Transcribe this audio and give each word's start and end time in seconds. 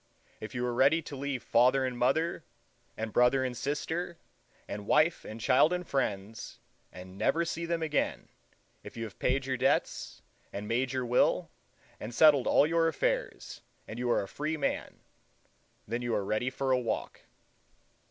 If 0.39 0.55
you 0.55 0.65
are 0.65 0.73
ready 0.73 1.03
to 1.03 1.15
leave 1.15 1.43
father 1.43 1.85
and 1.85 1.95
mother, 1.95 2.43
and 2.97 3.13
brother 3.13 3.43
and 3.45 3.55
sister, 3.55 4.17
and 4.67 4.87
wife 4.87 5.23
and 5.23 5.39
child 5.39 5.71
and 5.71 5.87
friends, 5.87 6.57
and 6.91 7.19
never 7.19 7.45
see 7.45 7.67
them 7.67 7.83
again,—if 7.83 8.97
you 8.97 9.03
have 9.03 9.19
paid 9.19 9.45
your 9.45 9.57
debts, 9.57 10.23
and 10.51 10.67
made 10.67 10.91
your 10.91 11.05
will, 11.05 11.51
and 11.99 12.15
settled 12.15 12.47
all 12.47 12.65
your 12.65 12.87
affairs, 12.87 13.61
and 13.87 13.99
are 14.01 14.23
a 14.23 14.27
free 14.27 14.57
man; 14.57 15.01
then 15.87 16.01
you 16.01 16.15
are 16.15 16.25
ready 16.25 16.49
for 16.49 16.71
a 16.71 16.79
walk. 16.79 17.21